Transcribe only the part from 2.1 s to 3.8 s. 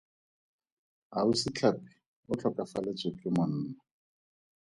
o tlhokofaletswe ke monna.